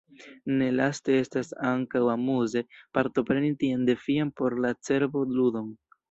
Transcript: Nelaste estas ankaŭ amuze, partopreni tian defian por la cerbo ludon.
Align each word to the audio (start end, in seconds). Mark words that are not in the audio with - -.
Nelaste 0.59 1.17
estas 1.23 1.51
ankaŭ 1.71 2.01
amuze, 2.13 2.63
partopreni 2.99 3.51
tian 3.65 3.83
defian 3.89 4.31
por 4.41 4.57
la 4.65 4.71
cerbo 4.89 5.23
ludon. 5.35 5.69